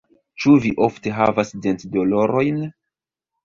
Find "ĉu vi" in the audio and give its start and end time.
0.43-0.71